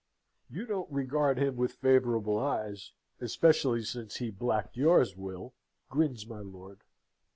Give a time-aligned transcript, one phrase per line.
[0.49, 5.53] "You don't regard him with favourable eyes; especially since he blacked yours, Will!"
[5.89, 6.79] grins my lord.